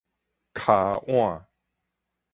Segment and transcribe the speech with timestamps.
[0.55, 1.45] 跤腕